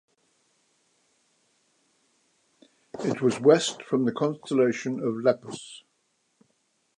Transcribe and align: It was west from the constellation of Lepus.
It 3.03 3.21
was 3.21 3.39
west 3.39 3.83
from 3.83 4.05
the 4.05 4.11
constellation 4.11 4.93
of 4.99 5.13
Lepus. 5.23 5.83